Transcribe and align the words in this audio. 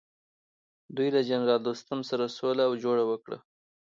دوی 0.95 1.09
له 1.15 1.21
جنرال 1.29 1.61
دوستم 1.63 1.99
سره 2.09 2.33
سوله 2.37 2.63
او 2.67 2.73
جوړه 2.83 3.03
وکړه. 3.07 3.37